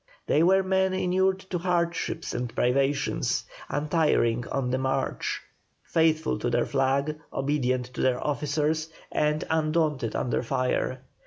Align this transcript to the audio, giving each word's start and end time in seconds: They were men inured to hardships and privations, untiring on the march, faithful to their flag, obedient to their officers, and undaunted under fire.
They 0.25 0.41
were 0.41 0.63
men 0.63 0.95
inured 0.95 1.41
to 1.51 1.59
hardships 1.59 2.33
and 2.33 2.49
privations, 2.55 3.45
untiring 3.69 4.47
on 4.47 4.71
the 4.71 4.79
march, 4.79 5.41
faithful 5.83 6.39
to 6.39 6.49
their 6.49 6.65
flag, 6.65 7.19
obedient 7.31 7.85
to 7.93 8.01
their 8.01 8.19
officers, 8.19 8.89
and 9.11 9.43
undaunted 9.51 10.15
under 10.15 10.41
fire. 10.41 11.01